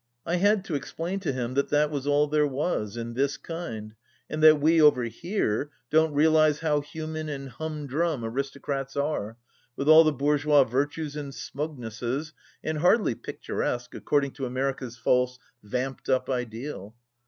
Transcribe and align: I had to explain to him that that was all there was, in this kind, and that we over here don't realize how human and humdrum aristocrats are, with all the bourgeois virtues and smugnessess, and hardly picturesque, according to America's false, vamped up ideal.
I 0.25 0.37
had 0.37 0.65
to 0.65 0.73
explain 0.73 1.19
to 1.19 1.31
him 1.31 1.53
that 1.53 1.69
that 1.69 1.91
was 1.91 2.07
all 2.07 2.25
there 2.25 2.47
was, 2.47 2.97
in 2.97 3.13
this 3.13 3.37
kind, 3.37 3.93
and 4.31 4.41
that 4.41 4.59
we 4.59 4.81
over 4.81 5.03
here 5.03 5.69
don't 5.91 6.11
realize 6.15 6.61
how 6.61 6.81
human 6.81 7.29
and 7.29 7.49
humdrum 7.49 8.25
aristocrats 8.25 8.95
are, 8.97 9.37
with 9.75 9.87
all 9.87 10.03
the 10.03 10.11
bourgeois 10.11 10.63
virtues 10.63 11.15
and 11.15 11.33
smugnessess, 11.35 12.33
and 12.63 12.79
hardly 12.79 13.13
picturesque, 13.13 13.93
according 13.93 14.31
to 14.31 14.47
America's 14.47 14.97
false, 14.97 15.37
vamped 15.61 16.09
up 16.09 16.31
ideal. 16.31 16.95